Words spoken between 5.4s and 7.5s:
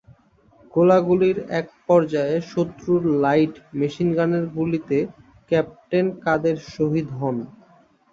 Captain কাদের শহীদ হন।